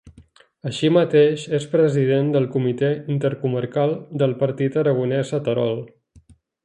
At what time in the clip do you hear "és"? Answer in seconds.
1.57-1.67